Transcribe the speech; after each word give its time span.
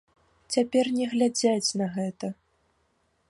Цяпер 0.55 0.85
не 0.95 1.05
глядзяць 1.11 1.75
на 1.81 1.87
гэта. 1.97 2.33